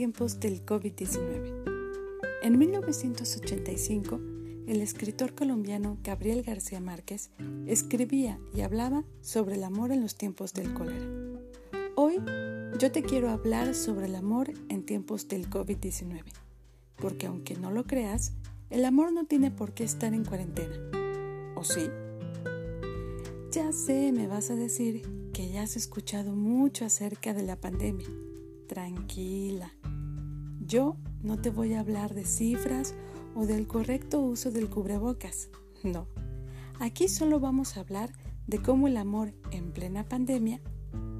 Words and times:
tiempos 0.00 0.40
del 0.40 0.64
COVID-19. 0.64 1.62
En 2.42 2.58
1985, 2.58 4.18
el 4.66 4.80
escritor 4.80 5.34
colombiano 5.34 5.98
Gabriel 6.02 6.42
García 6.42 6.80
Márquez 6.80 7.30
escribía 7.66 8.40
y 8.54 8.62
hablaba 8.62 9.04
sobre 9.20 9.56
el 9.56 9.62
amor 9.62 9.92
en 9.92 10.00
los 10.00 10.16
tiempos 10.16 10.54
del 10.54 10.72
cólera. 10.72 11.06
Hoy 11.96 12.14
yo 12.78 12.90
te 12.90 13.02
quiero 13.02 13.28
hablar 13.28 13.74
sobre 13.74 14.06
el 14.06 14.14
amor 14.14 14.54
en 14.70 14.86
tiempos 14.86 15.28
del 15.28 15.50
COVID-19, 15.50 16.22
porque 16.96 17.26
aunque 17.26 17.56
no 17.56 17.70
lo 17.70 17.84
creas, 17.84 18.32
el 18.70 18.86
amor 18.86 19.12
no 19.12 19.26
tiene 19.26 19.50
por 19.50 19.74
qué 19.74 19.84
estar 19.84 20.14
en 20.14 20.24
cuarentena. 20.24 20.76
¿O 21.56 21.62
sí? 21.62 21.90
Ya 23.52 23.70
sé, 23.72 24.12
me 24.12 24.28
vas 24.28 24.48
a 24.48 24.56
decir 24.56 25.02
que 25.34 25.50
ya 25.50 25.60
has 25.60 25.76
escuchado 25.76 26.34
mucho 26.34 26.86
acerca 26.86 27.34
de 27.34 27.42
la 27.42 27.56
pandemia. 27.56 28.08
Tranquila. 28.66 29.74
Yo 30.70 30.96
no 31.24 31.36
te 31.36 31.50
voy 31.50 31.74
a 31.74 31.80
hablar 31.80 32.14
de 32.14 32.24
cifras 32.24 32.94
o 33.34 33.44
del 33.44 33.66
correcto 33.66 34.20
uso 34.20 34.52
del 34.52 34.70
cubrebocas. 34.70 35.48
No. 35.82 36.06
Aquí 36.78 37.08
solo 37.08 37.40
vamos 37.40 37.76
a 37.76 37.80
hablar 37.80 38.12
de 38.46 38.62
cómo 38.62 38.86
el 38.86 38.96
amor 38.96 39.34
en 39.50 39.72
plena 39.72 40.08
pandemia 40.08 40.60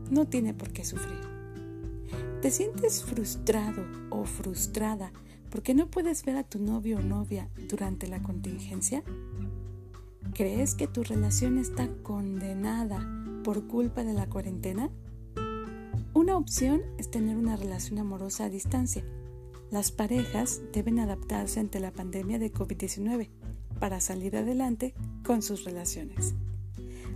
no 0.09 0.29
tiene 0.29 0.55
por 0.55 0.71
qué 0.71 0.85
sufrir. 0.85 1.19
¿Te 2.41 2.53
sientes 2.53 3.03
frustrado 3.03 3.85
o 4.11 4.25
frustrada 4.25 5.13
porque 5.51 5.75
no 5.75 5.89
puedes 5.89 6.25
ver 6.25 6.37
a 6.37 6.45
tu 6.45 6.61
novio 6.61 6.99
o 6.99 7.03
novia 7.03 7.49
durante 7.69 8.07
la 8.07 8.23
contingencia? 8.23 9.03
¿Crees 10.33 10.77
que 10.77 10.87
tu 10.87 11.03
relación 11.03 11.59
está 11.59 11.89
condenada 12.05 13.05
por 13.43 13.67
culpa 13.67 14.05
de 14.05 14.15
la 14.15 14.29
cuarentena? 14.29 14.91
Una 16.15 16.37
opción 16.37 16.83
es 16.99 17.11
tener 17.11 17.37
una 17.37 17.57
relación 17.57 17.99
amorosa 17.99 18.45
a 18.45 18.49
distancia. 18.49 19.05
Las 19.71 19.93
parejas 19.93 20.63
deben 20.73 20.99
adaptarse 20.99 21.61
ante 21.61 21.79
la 21.79 21.93
pandemia 21.93 22.41
de 22.41 22.53
COVID-19 22.53 23.29
para 23.79 24.01
salir 24.01 24.37
adelante 24.37 24.95
con 25.25 25.43
sus 25.43 25.65
relaciones. 25.65 26.35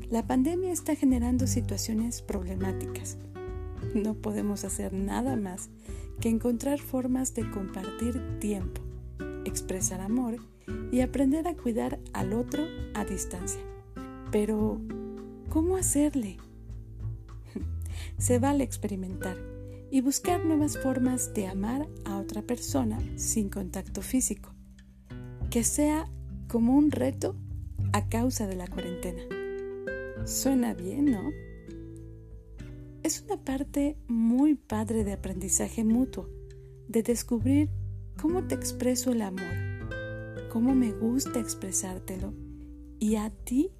La 0.08 0.24
pandemia 0.26 0.70
está 0.72 0.94
generando 0.94 1.48
situaciones 1.48 2.22
problemáticas. 2.22 3.18
No 3.92 4.14
podemos 4.14 4.64
hacer 4.64 4.92
nada 4.92 5.34
más 5.34 5.68
que 6.20 6.28
encontrar 6.28 6.78
formas 6.80 7.34
de 7.34 7.50
compartir 7.50 8.38
tiempo, 8.38 8.80
expresar 9.44 10.00
amor 10.00 10.36
y 10.92 11.00
aprender 11.00 11.48
a 11.48 11.56
cuidar 11.56 11.98
al 12.12 12.32
otro 12.32 12.62
a 12.94 13.04
distancia. 13.04 13.60
Pero, 14.30 14.80
¿cómo 15.50 15.76
hacerle? 15.76 16.36
Se 18.18 18.38
vale 18.38 18.62
experimentar 18.62 19.53
y 19.94 20.00
buscar 20.00 20.44
nuevas 20.44 20.76
formas 20.76 21.32
de 21.34 21.46
amar 21.46 21.86
a 22.04 22.18
otra 22.18 22.42
persona 22.42 22.98
sin 23.14 23.48
contacto 23.48 24.02
físico, 24.02 24.52
que 25.50 25.62
sea 25.62 26.10
como 26.48 26.76
un 26.76 26.90
reto 26.90 27.36
a 27.92 28.08
causa 28.08 28.48
de 28.48 28.56
la 28.56 28.66
cuarentena. 28.66 29.22
Suena 30.24 30.74
bien, 30.74 31.12
¿no? 31.12 31.30
Es 33.04 33.22
una 33.22 33.36
parte 33.36 33.96
muy 34.08 34.56
padre 34.56 35.04
de 35.04 35.12
aprendizaje 35.12 35.84
mutuo, 35.84 36.28
de 36.88 37.04
descubrir 37.04 37.70
cómo 38.20 38.48
te 38.48 38.56
expreso 38.56 39.12
el 39.12 39.22
amor 39.22 39.74
cómo 40.50 40.72
me 40.72 40.92
gusta 40.92 41.38
expresártelo 41.38 42.32
y 43.00 43.16
a 43.16 43.30
ti 43.30 43.72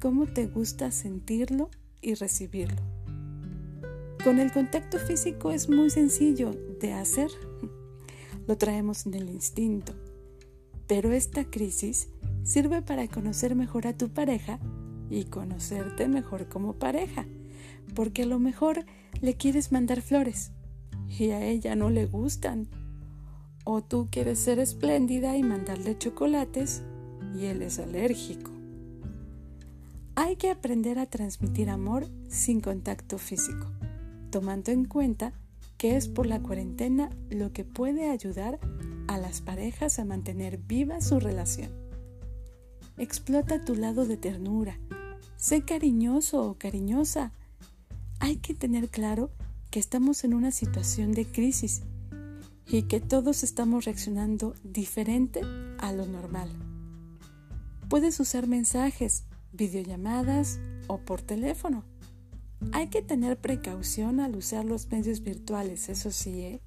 cómo 0.00 0.26
te 0.26 0.46
gusta 0.46 0.90
sentirlo 0.90 1.70
y 2.00 2.14
recibirlo. 2.14 2.95
Con 4.26 4.40
el 4.40 4.50
contacto 4.50 4.98
físico 4.98 5.52
es 5.52 5.68
muy 5.68 5.88
sencillo 5.88 6.50
de 6.80 6.92
hacer. 6.92 7.30
Lo 8.48 8.58
traemos 8.58 9.06
en 9.06 9.14
el 9.14 9.30
instinto. 9.30 9.92
Pero 10.88 11.12
esta 11.12 11.44
crisis 11.44 12.08
sirve 12.42 12.82
para 12.82 13.06
conocer 13.06 13.54
mejor 13.54 13.86
a 13.86 13.96
tu 13.96 14.08
pareja 14.08 14.58
y 15.10 15.26
conocerte 15.26 16.08
mejor 16.08 16.48
como 16.48 16.72
pareja. 16.72 17.24
Porque 17.94 18.24
a 18.24 18.26
lo 18.26 18.40
mejor 18.40 18.84
le 19.20 19.36
quieres 19.36 19.70
mandar 19.70 20.02
flores 20.02 20.50
y 21.08 21.30
a 21.30 21.46
ella 21.46 21.76
no 21.76 21.88
le 21.88 22.06
gustan 22.06 22.66
o 23.62 23.80
tú 23.80 24.08
quieres 24.10 24.40
ser 24.40 24.58
espléndida 24.58 25.36
y 25.36 25.44
mandarle 25.44 25.96
chocolates 25.98 26.82
y 27.38 27.44
él 27.44 27.62
es 27.62 27.78
alérgico. 27.78 28.50
Hay 30.16 30.34
que 30.34 30.50
aprender 30.50 30.98
a 30.98 31.06
transmitir 31.06 31.70
amor 31.70 32.08
sin 32.26 32.60
contacto 32.60 33.18
físico, 33.18 33.70
tomando 34.30 34.72
en 34.72 34.84
cuenta 34.84 35.32
que 35.78 35.96
es 35.96 36.08
por 36.08 36.26
la 36.26 36.40
cuarentena 36.40 37.10
lo 37.30 37.52
que 37.52 37.64
puede 37.64 38.08
ayudar 38.10 38.58
a 39.08 39.18
las 39.18 39.40
parejas 39.40 39.98
a 39.98 40.04
mantener 40.04 40.58
viva 40.58 41.00
su 41.00 41.20
relación. 41.20 41.70
Explota 42.96 43.64
tu 43.64 43.74
lado 43.74 44.06
de 44.06 44.16
ternura, 44.16 44.78
sé 45.36 45.62
cariñoso 45.62 46.48
o 46.48 46.54
cariñosa. 46.54 47.32
Hay 48.20 48.36
que 48.36 48.54
tener 48.54 48.88
claro 48.88 49.30
que 49.70 49.78
estamos 49.78 50.24
en 50.24 50.32
una 50.32 50.50
situación 50.50 51.12
de 51.12 51.26
crisis 51.26 51.82
y 52.68 52.82
que 52.82 53.00
todos 53.00 53.44
estamos 53.44 53.84
reaccionando 53.84 54.54
diferente 54.64 55.42
a 55.78 55.92
lo 55.92 56.06
normal. 56.06 56.48
Puedes 57.88 58.18
usar 58.18 58.46
mensajes, 58.46 59.24
videollamadas 59.52 60.58
o 60.88 60.98
por 60.98 61.22
teléfono. 61.22 61.84
Hay 62.72 62.88
que 62.88 63.02
tener 63.02 63.38
precaución 63.38 64.20
al 64.20 64.36
usar 64.36 64.64
los 64.64 64.90
medios 64.90 65.22
virtuales, 65.22 65.88
eso 65.88 66.10
sí, 66.10 66.40
¿eh? 66.40 66.60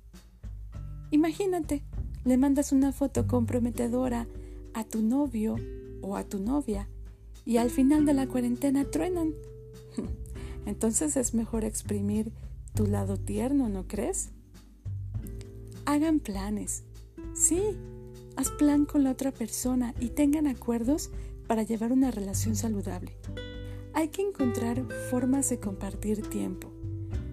Imagínate, 1.12 1.84
le 2.24 2.38
mandas 2.38 2.72
una 2.72 2.92
foto 2.92 3.28
comprometedora 3.28 4.28
a 4.74 4.84
tu 4.84 5.02
novio 5.02 5.56
o 6.02 6.16
a 6.16 6.24
tu 6.24 6.40
novia 6.40 6.88
y 7.46 7.58
al 7.58 7.70
final 7.70 8.06
de 8.06 8.14
la 8.14 8.28
cuarentena 8.28 8.86
truenan. 8.86 9.34
Entonces 10.66 11.18
es 11.18 11.34
mejor 11.34 11.64
exprimir 11.64 12.32
tu 12.76 12.86
lado 12.86 13.18
tierno, 13.18 13.70
¿no 13.70 13.88
crees? 13.88 14.30
Hagan 15.86 16.20
planes. 16.20 16.84
Sí, 17.34 17.62
haz 18.36 18.52
plan 18.52 18.86
con 18.86 19.04
la 19.04 19.12
otra 19.12 19.32
persona 19.32 19.96
y 20.00 20.10
tengan 20.10 20.46
acuerdos 20.46 21.10
para 21.48 21.64
llevar 21.64 21.92
una 21.92 22.12
relación 22.12 22.56
saludable. 22.56 23.18
Hay 24.00 24.08
que 24.08 24.22
encontrar 24.22 24.88
formas 25.10 25.50
de 25.50 25.60
compartir 25.60 26.22
tiempo, 26.30 26.72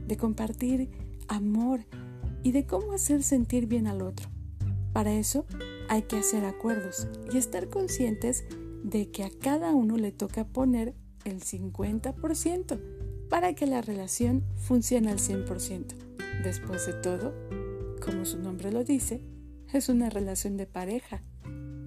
de 0.08 0.16
compartir 0.16 0.90
amor 1.28 1.84
y 2.42 2.50
de 2.50 2.66
cómo 2.66 2.92
hacer 2.92 3.22
sentir 3.22 3.68
bien 3.68 3.86
al 3.86 4.02
otro. 4.02 4.28
Para 4.92 5.12
eso 5.12 5.46
hay 5.88 6.02
que 6.02 6.16
hacer 6.16 6.44
acuerdos 6.44 7.06
y 7.32 7.38
estar 7.38 7.68
conscientes 7.68 8.42
de 8.82 9.12
que 9.12 9.22
a 9.22 9.30
cada 9.30 9.76
uno 9.76 9.96
le 9.96 10.10
toca 10.10 10.44
poner 10.44 10.96
el 11.24 11.40
50% 11.40 12.80
para 13.30 13.54
que 13.54 13.66
la 13.66 13.80
relación 13.80 14.42
funcione 14.56 15.12
al 15.12 15.20
100%. 15.20 15.94
Después 16.42 16.84
de 16.84 16.94
todo, 16.94 17.32
como 18.04 18.24
su 18.24 18.40
nombre 18.40 18.72
lo 18.72 18.82
dice, 18.82 19.22
es 19.72 19.88
una 19.88 20.10
relación 20.10 20.56
de 20.56 20.66
pareja. 20.66 21.22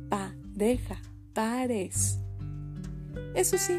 Pareja, 0.08 1.02
pares. 1.34 2.20
Eso 3.36 3.58
sí, 3.58 3.78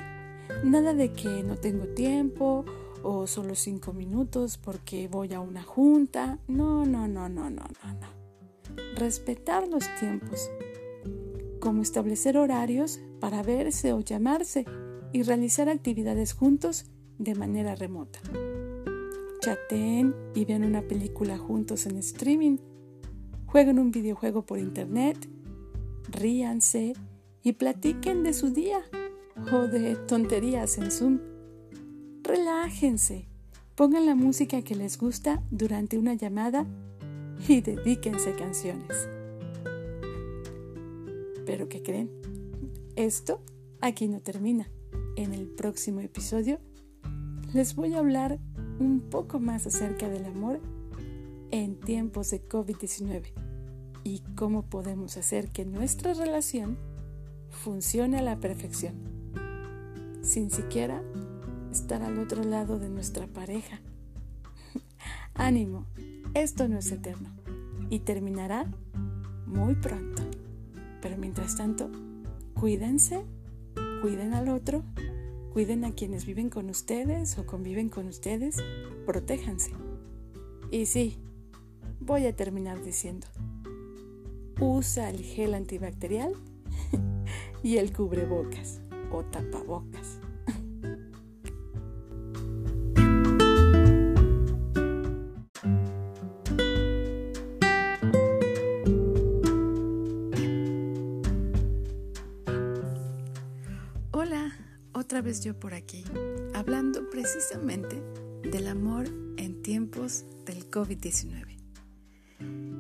nada 0.65 0.95
de 0.95 1.13
que 1.13 1.43
no 1.43 1.57
tengo 1.57 1.87
tiempo 1.89 2.65
o 3.03 3.27
solo 3.27 3.55
cinco 3.55 3.93
minutos 3.93 4.59
porque 4.59 5.09
voy 5.09 5.33
a 5.35 5.41
una 5.41 5.63
junta. 5.63 6.39
No, 6.49 6.85
no, 6.85 7.09
no, 7.09 7.29
no, 7.29 7.51
no, 7.51 7.65
no, 7.65 7.95
no. 7.95 8.21
Respetar 8.97 9.69
los 9.69 9.85
tiempos. 9.99 10.51
Como 11.61 11.83
establecer 11.83 12.39
horarios 12.39 13.01
para 13.21 13.43
verse 13.43 13.93
o 13.93 14.01
llamarse 14.01 14.65
y 15.13 15.23
realizar 15.23 15.69
actividades 15.69 16.33
juntos 16.33 16.87
de 17.19 17.35
manera 17.35 17.75
remota 17.75 18.21
chateen 19.41 20.15
y 20.35 20.45
vean 20.45 20.65
una 20.65 20.83
película 20.83 21.39
juntos 21.39 21.87
en 21.87 21.97
streaming, 21.97 22.59
jueguen 23.47 23.79
un 23.79 23.91
videojuego 23.91 24.45
por 24.45 24.59
internet, 24.59 25.29
ríanse 26.09 26.93
y 27.43 27.53
platiquen 27.55 28.23
de 28.23 28.35
su 28.35 28.51
día 28.51 28.83
o 29.53 29.69
tonterías 30.07 30.79
en 30.79 30.91
Zoom. 30.91 31.19
Relájense, 32.23 33.29
pongan 33.75 34.07
la 34.07 34.15
música 34.15 34.63
que 34.63 34.75
les 34.75 34.99
gusta 34.99 35.43
durante 35.51 35.99
una 35.99 36.15
llamada 36.15 36.67
y 37.49 37.61
dedíquense 37.61 38.35
canciones. 38.35 39.09
Pero 41.47 41.69
¿qué 41.69 41.83
creen? 41.83 42.11
Esto 42.97 43.41
aquí 43.81 44.09
no 44.09 44.21
termina. 44.21 44.69
En 45.17 45.35
el 45.35 45.47
próximo 45.47 46.01
episodio 46.01 46.61
les 47.53 47.75
voy 47.75 47.95
a 47.95 47.99
hablar 47.99 48.39
un 48.79 49.01
poco 49.01 49.41
más 49.41 49.67
acerca 49.67 50.09
del 50.09 50.25
amor 50.25 50.61
en 51.51 51.81
tiempos 51.81 52.31
de 52.31 52.47
COVID-19 52.47 53.33
y 54.05 54.21
cómo 54.37 54.63
podemos 54.63 55.17
hacer 55.17 55.51
que 55.51 55.65
nuestra 55.65 56.15
relación 56.15 56.79
funcione 57.51 58.19
a 58.19 58.23
la 58.23 58.39
perfección, 58.39 58.95
sin 60.31 60.49
siquiera 60.49 61.03
estar 61.73 62.05
al 62.05 62.21
otro 62.21 62.45
lado 62.45 62.79
de 62.79 62.89
nuestra 62.89 63.27
pareja. 63.27 63.81
Ánimo, 65.35 65.87
esto 66.35 66.69
no 66.69 66.79
es 66.79 66.93
eterno, 66.93 67.31
y 67.89 67.99
terminará 67.99 68.71
muy 69.45 69.75
pronto. 69.75 70.23
Pero 71.03 71.17
mientras 71.17 71.57
tanto, 71.57 71.91
cuídense, 72.55 73.25
cuiden 74.03 74.33
al 74.33 74.51
otro, 74.51 74.85
cuiden 75.53 75.85
a 75.85 75.91
quienes 75.91 76.27
viven 76.27 76.49
con 76.49 76.71
ustedes 76.71 77.37
o 77.37 77.45
conviven 77.45 77.89
con 77.89 78.07
ustedes, 78.07 78.59
protéjanse. 79.07 79.73
Y 80.71 80.87
sí, 80.87 81.19
voy 81.99 82.27
a 82.27 82.37
terminar 82.37 82.85
diciendo, 82.85 83.27
usa 84.61 85.11
el 85.11 85.25
gel 85.25 85.55
antibacterial 85.55 86.35
y 87.65 87.79
el 87.79 87.93
cubrebocas 87.93 88.81
o 89.11 89.25
tapabocas. 89.25 90.20
Yo 105.41 105.59
por 105.59 105.73
aquí, 105.73 106.05
hablando 106.55 107.09
precisamente 107.09 108.03
del 108.43 108.69
amor 108.69 109.07
en 109.39 109.63
tiempos 109.63 110.25
del 110.45 110.71
COVID-19. 110.71 111.57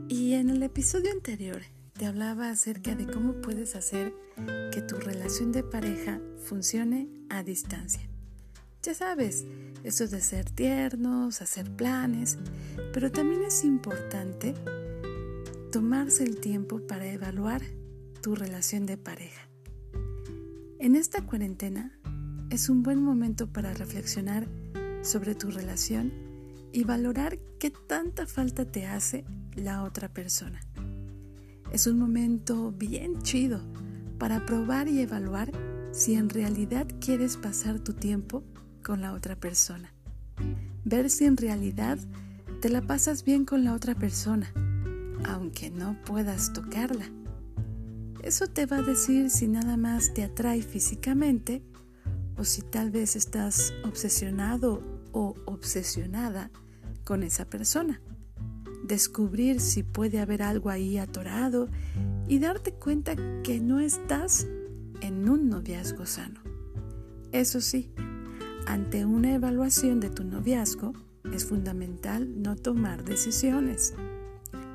Y 0.09 0.35
en 0.35 0.51
el 0.51 0.63
episodio 0.63 1.11
anterior 1.11 1.63
te 1.95 2.05
hablaba 2.05 2.51
acerca 2.51 2.95
de 2.95 3.07
cómo 3.07 3.41
puedes 3.41 3.77
hacer 3.77 4.13
que 4.73 4.83
tu 4.83 4.97
relación 4.97 5.53
de 5.53 5.63
pareja 5.63 6.21
funcione 6.45 7.09
a 7.31 7.43
distancia. 7.43 8.03
Ya 8.83 8.95
sabes, 8.95 9.47
eso 9.83 10.07
de 10.07 10.21
ser 10.21 10.51
tiernos, 10.51 11.41
hacer 11.41 11.71
planes, 11.71 12.39
pero 12.93 13.11
también 13.11 13.43
es 13.43 13.65
importante 13.65 14.55
tomarse 15.73 16.25
el 16.25 16.41
tiempo 16.41 16.87
para 16.87 17.07
evaluar 17.07 17.63
tu 18.21 18.35
relación 18.35 18.85
de 18.85 18.99
pareja. 18.99 19.49
En 20.79 20.97
esta 20.97 21.25
cuarentena 21.25 22.00
es 22.51 22.69
un 22.69 22.83
buen 22.83 23.01
momento 23.01 23.47
para 23.47 23.73
reflexionar 23.73 24.49
sobre 25.03 25.37
tu 25.37 25.51
relación 25.51 26.13
y 26.73 26.83
valorar 26.83 27.39
qué 27.59 27.71
tanta 27.71 28.27
falta 28.27 28.65
te 28.65 28.87
hace 28.87 29.25
la 29.55 29.85
otra 29.85 30.09
persona. 30.09 30.61
Es 31.73 31.87
un 31.87 31.99
momento 31.99 32.73
bien 32.73 33.23
chido 33.23 33.61
para 34.19 34.45
probar 34.47 34.89
y 34.89 35.01
evaluar 35.01 35.53
si 35.93 36.15
en 36.15 36.29
realidad 36.29 36.89
quieres 37.01 37.37
pasar 37.37 37.79
tu 37.79 37.93
tiempo 37.93 38.43
con 38.83 39.01
la 39.01 39.13
otra 39.13 39.37
persona. 39.37 39.95
Ver 40.85 41.09
si 41.09 41.27
en 41.27 41.37
realidad 41.37 41.99
te 42.61 42.69
la 42.69 42.83
pasas 42.83 43.25
bien 43.25 43.45
con 43.45 43.65
la 43.65 43.75
otra 43.75 43.95
persona, 43.95 44.53
aunque 45.25 45.71
no 45.71 45.97
puedas 46.05 46.53
tocarla. 46.53 47.11
Eso 48.23 48.49
te 48.49 48.67
va 48.67 48.79
a 48.79 48.83
decir 48.83 49.31
si 49.31 49.47
nada 49.47 49.77
más 49.77 50.13
te 50.13 50.25
atrae 50.25 50.63
físicamente 50.63 51.63
o 52.41 52.45
si 52.45 52.63
tal 52.63 52.91
vez 52.91 53.17
estás 53.17 53.75
obsesionado 53.85 54.83
o 55.13 55.35
obsesionada 55.45 56.51
con 57.05 57.23
esa 57.23 57.45
persona. 57.45 58.01
Descubrir 58.83 59.61
si 59.61 59.83
puede 59.83 60.21
haber 60.21 60.43
algo 60.43 60.71
ahí 60.71 60.97
atorado 60.97 61.69
y 62.29 62.39
darte 62.39 62.73
cuenta 62.73 63.15
que 63.43 63.61
no 63.61 63.79
estás 63.79 64.47
en 65.03 65.29
un 65.29 65.51
noviazgo 65.51 66.07
sano. 66.07 66.41
Eso 67.31 67.61
sí, 67.61 67.93
ante 68.67 69.05
una 69.05 69.35
evaluación 69.35 70.01
de 70.01 70.09
tu 70.09 70.25
noviazgo 70.25 70.95
es 71.35 71.45
fundamental 71.45 72.41
no 72.41 72.57
tomar 72.57 73.05
decisiones, 73.05 73.93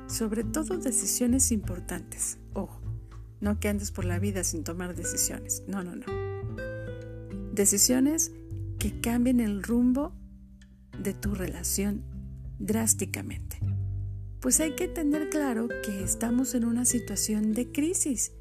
sobre 0.06 0.44
todo 0.44 0.78
decisiones 0.78 1.50
importantes. 1.50 2.38
Ojo, 2.52 2.80
no 3.40 3.58
que 3.58 3.68
andes 3.68 3.90
por 3.90 4.04
la 4.04 4.20
vida 4.20 4.44
sin 4.44 4.62
tomar 4.62 4.94
decisiones, 4.94 5.64
no, 5.66 5.82
no, 5.82 5.96
no. 5.96 6.25
Decisiones 7.56 8.32
que 8.78 9.00
cambien 9.00 9.40
el 9.40 9.62
rumbo 9.62 10.12
de 11.02 11.14
tu 11.14 11.34
relación 11.34 12.04
drásticamente. 12.58 13.58
Pues 14.40 14.60
hay 14.60 14.76
que 14.76 14.88
tener 14.88 15.30
claro 15.30 15.66
que 15.82 16.04
estamos 16.04 16.54
en 16.54 16.66
una 16.66 16.84
situación 16.84 17.54
de 17.54 17.72
crisis 17.72 18.32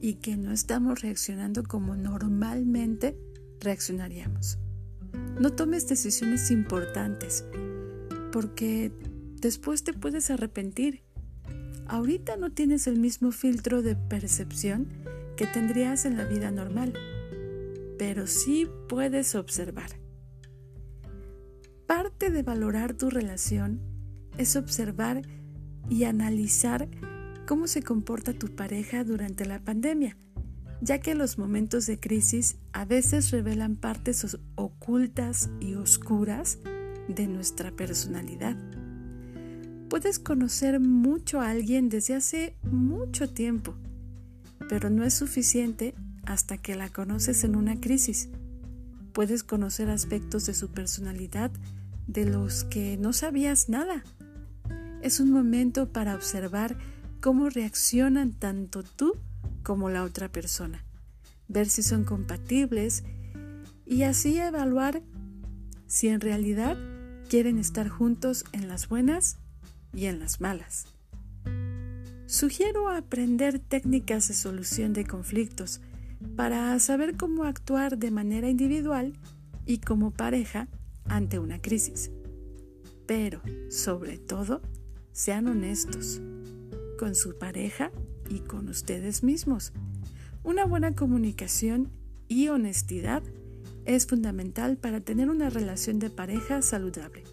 y 0.00 0.14
que 0.14 0.36
no 0.36 0.50
estamos 0.50 1.02
reaccionando 1.02 1.62
como 1.62 1.94
normalmente 1.94 3.16
reaccionaríamos. 3.60 4.58
No 5.40 5.50
tomes 5.50 5.86
decisiones 5.86 6.50
importantes 6.50 7.44
porque 8.32 8.90
después 9.40 9.84
te 9.84 9.92
puedes 9.92 10.32
arrepentir. 10.32 11.04
Ahorita 11.86 12.36
no 12.36 12.50
tienes 12.50 12.88
el 12.88 12.98
mismo 12.98 13.30
filtro 13.30 13.82
de 13.82 13.94
percepción 13.94 14.88
que 15.36 15.46
tendrías 15.46 16.04
en 16.06 16.16
la 16.16 16.24
vida 16.24 16.50
normal, 16.50 16.92
pero 17.98 18.26
sí 18.26 18.68
puedes 18.88 19.34
observar. 19.34 19.90
Parte 21.86 22.30
de 22.30 22.42
valorar 22.42 22.94
tu 22.94 23.10
relación 23.10 23.80
es 24.38 24.56
observar 24.56 25.22
y 25.90 26.04
analizar 26.04 26.88
cómo 27.46 27.66
se 27.66 27.82
comporta 27.82 28.32
tu 28.32 28.54
pareja 28.54 29.04
durante 29.04 29.46
la 29.46 29.58
pandemia, 29.64 30.16
ya 30.80 31.00
que 31.00 31.14
los 31.14 31.38
momentos 31.38 31.86
de 31.86 31.98
crisis 31.98 32.58
a 32.72 32.84
veces 32.84 33.30
revelan 33.30 33.76
partes 33.76 34.38
ocultas 34.54 35.50
y 35.60 35.74
oscuras 35.74 36.58
de 37.08 37.26
nuestra 37.26 37.72
personalidad. 37.72 38.56
Puedes 39.88 40.18
conocer 40.18 40.78
mucho 40.78 41.40
a 41.40 41.48
alguien 41.48 41.88
desde 41.88 42.14
hace 42.14 42.54
mucho 42.62 43.30
tiempo, 43.30 43.74
pero 44.68 44.90
no 44.90 45.04
es 45.04 45.14
suficiente 45.14 45.94
hasta 46.28 46.58
que 46.58 46.76
la 46.76 46.90
conoces 46.90 47.42
en 47.42 47.56
una 47.56 47.80
crisis. 47.80 48.28
Puedes 49.14 49.42
conocer 49.42 49.88
aspectos 49.88 50.44
de 50.44 50.52
su 50.52 50.68
personalidad 50.68 51.50
de 52.06 52.26
los 52.26 52.64
que 52.64 52.98
no 52.98 53.14
sabías 53.14 53.70
nada. 53.70 54.04
Es 55.02 55.20
un 55.20 55.32
momento 55.32 55.90
para 55.90 56.14
observar 56.14 56.76
cómo 57.20 57.48
reaccionan 57.48 58.32
tanto 58.32 58.82
tú 58.82 59.14
como 59.62 59.88
la 59.88 60.04
otra 60.04 60.30
persona, 60.30 60.84
ver 61.48 61.66
si 61.70 61.82
son 61.82 62.04
compatibles 62.04 63.04
y 63.86 64.02
así 64.02 64.38
evaluar 64.38 65.00
si 65.86 66.08
en 66.08 66.20
realidad 66.20 66.76
quieren 67.30 67.58
estar 67.58 67.88
juntos 67.88 68.44
en 68.52 68.68
las 68.68 68.88
buenas 68.88 69.38
y 69.94 70.04
en 70.06 70.20
las 70.20 70.42
malas. 70.42 70.88
Sugiero 72.26 72.90
aprender 72.90 73.58
técnicas 73.58 74.28
de 74.28 74.34
solución 74.34 74.92
de 74.92 75.06
conflictos 75.06 75.80
para 76.36 76.78
saber 76.78 77.16
cómo 77.16 77.44
actuar 77.44 77.98
de 77.98 78.10
manera 78.10 78.48
individual 78.48 79.14
y 79.66 79.78
como 79.78 80.10
pareja 80.10 80.68
ante 81.04 81.38
una 81.38 81.60
crisis. 81.60 82.10
Pero, 83.06 83.40
sobre 83.70 84.18
todo, 84.18 84.60
sean 85.12 85.46
honestos 85.48 86.20
con 86.98 87.14
su 87.14 87.38
pareja 87.38 87.90
y 88.28 88.40
con 88.40 88.68
ustedes 88.68 89.22
mismos. 89.22 89.72
Una 90.42 90.64
buena 90.64 90.94
comunicación 90.94 91.90
y 92.28 92.48
honestidad 92.48 93.22
es 93.84 94.06
fundamental 94.06 94.76
para 94.76 95.00
tener 95.00 95.30
una 95.30 95.48
relación 95.48 95.98
de 95.98 96.10
pareja 96.10 96.60
saludable. 96.62 97.24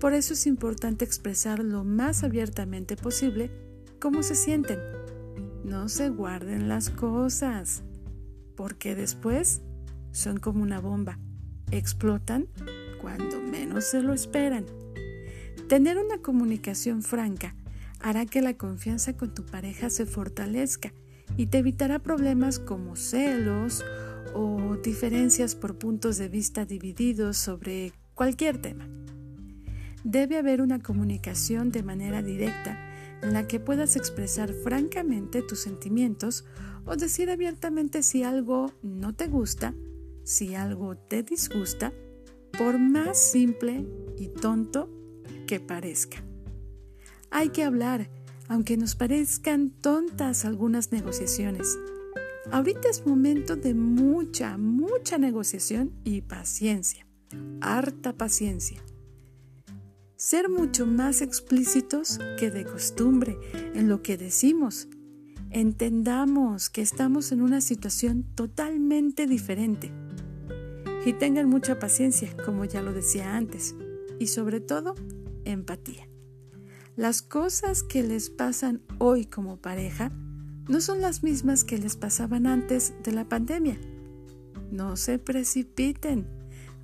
Por 0.00 0.12
eso 0.12 0.34
es 0.34 0.46
importante 0.46 1.04
expresar 1.04 1.60
lo 1.60 1.84
más 1.84 2.24
abiertamente 2.24 2.96
posible 2.96 3.50
cómo 4.00 4.22
se 4.22 4.34
sienten. 4.34 4.78
No 5.64 5.88
se 5.88 6.08
guarden 6.08 6.68
las 6.68 6.90
cosas, 6.90 7.84
porque 8.54 8.94
después 8.94 9.62
son 10.12 10.38
como 10.38 10.62
una 10.62 10.80
bomba. 10.80 11.18
Explotan 11.70 12.46
cuando 13.00 13.40
menos 13.40 13.84
se 13.84 14.02
lo 14.02 14.12
esperan. 14.12 14.66
Tener 15.68 15.98
una 15.98 16.18
comunicación 16.18 17.02
franca 17.02 17.54
hará 18.00 18.26
que 18.26 18.42
la 18.42 18.54
confianza 18.54 19.16
con 19.16 19.34
tu 19.34 19.44
pareja 19.46 19.90
se 19.90 20.06
fortalezca 20.06 20.92
y 21.36 21.46
te 21.46 21.58
evitará 21.58 21.98
problemas 21.98 22.58
como 22.58 22.96
celos 22.96 23.84
o 24.34 24.76
diferencias 24.82 25.54
por 25.54 25.78
puntos 25.78 26.18
de 26.18 26.28
vista 26.28 26.64
divididos 26.64 27.36
sobre 27.36 27.92
cualquier 28.14 28.58
tema. 28.58 28.86
Debe 30.04 30.36
haber 30.36 30.60
una 30.60 30.80
comunicación 30.80 31.70
de 31.70 31.82
manera 31.82 32.22
directa 32.22 32.91
en 33.22 33.32
la 33.32 33.46
que 33.46 33.60
puedas 33.60 33.96
expresar 33.96 34.52
francamente 34.52 35.42
tus 35.42 35.60
sentimientos 35.60 36.44
o 36.84 36.96
decir 36.96 37.30
abiertamente 37.30 38.02
si 38.02 38.22
algo 38.22 38.72
no 38.82 39.14
te 39.14 39.28
gusta, 39.28 39.74
si 40.24 40.54
algo 40.54 40.96
te 40.96 41.22
disgusta 41.22 41.92
por 42.56 42.78
más 42.78 43.18
simple 43.18 43.86
y 44.18 44.28
tonto 44.28 44.90
que 45.46 45.60
parezca. 45.60 46.24
Hay 47.30 47.48
que 47.48 47.64
hablar, 47.64 48.10
aunque 48.48 48.76
nos 48.76 48.94
parezcan 48.94 49.70
tontas 49.70 50.44
algunas 50.44 50.92
negociaciones. 50.92 51.78
Ahorita 52.50 52.88
es 52.88 53.06
momento 53.06 53.56
de 53.56 53.72
mucha, 53.74 54.58
mucha 54.58 55.16
negociación 55.16 55.92
y 56.04 56.22
paciencia, 56.22 57.06
harta 57.60 58.12
paciencia. 58.12 58.82
Ser 60.22 60.48
mucho 60.48 60.86
más 60.86 61.20
explícitos 61.20 62.20
que 62.38 62.52
de 62.52 62.64
costumbre 62.64 63.36
en 63.74 63.88
lo 63.88 64.02
que 64.02 64.16
decimos. 64.16 64.86
Entendamos 65.50 66.70
que 66.70 66.80
estamos 66.80 67.32
en 67.32 67.42
una 67.42 67.60
situación 67.60 68.22
totalmente 68.36 69.26
diferente. 69.26 69.90
Y 71.04 71.14
tengan 71.14 71.48
mucha 71.48 71.80
paciencia, 71.80 72.36
como 72.44 72.64
ya 72.64 72.82
lo 72.82 72.92
decía 72.92 73.36
antes, 73.36 73.74
y 74.20 74.28
sobre 74.28 74.60
todo, 74.60 74.94
empatía. 75.44 76.08
Las 76.94 77.20
cosas 77.20 77.82
que 77.82 78.04
les 78.04 78.30
pasan 78.30 78.80
hoy 78.98 79.26
como 79.26 79.56
pareja 79.56 80.12
no 80.68 80.80
son 80.80 81.00
las 81.00 81.24
mismas 81.24 81.64
que 81.64 81.78
les 81.78 81.96
pasaban 81.96 82.46
antes 82.46 82.94
de 83.02 83.10
la 83.10 83.28
pandemia. 83.28 83.76
No 84.70 84.96
se 84.96 85.18
precipiten, 85.18 86.28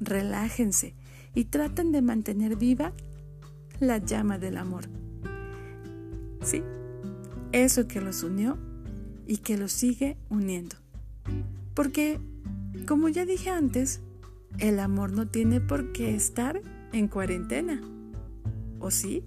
relájense 0.01 0.97
y 1.37 1.45
traten 1.45 1.93
de 1.93 2.03
mantener 2.03 2.57
viva 2.57 2.93
la 3.81 3.99
llama 3.99 4.39
del 4.39 4.57
amor. 4.57 4.85
Sí, 6.43 6.63
eso 7.53 7.89
que 7.89 8.01
los 8.01 8.23
unió 8.23 8.59
y 9.27 9.39
que 9.39 9.57
los 9.57 9.73
sigue 9.73 10.17
uniendo. 10.31 10.77
Porque, 11.75 12.19
como 12.87 13.09
ya 13.09 13.25
dije 13.25 13.51
antes, 13.51 14.01
el 14.59 14.81
amor 14.81 15.13
no 15.13 15.29
tiene 15.29 15.61
por 15.61 15.93
qué 15.93 16.15
estar 16.15 16.61
en 16.93 17.09
cuarentena. 17.09 17.81
¿O 18.81 18.91
sí? 18.91 19.25